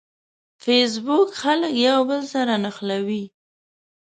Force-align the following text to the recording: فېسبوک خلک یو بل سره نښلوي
فېسبوک 0.63 1.29
خلک 1.41 1.73
یو 1.87 1.99
بل 2.09 2.21
سره 2.33 2.53
نښلوي 2.63 3.23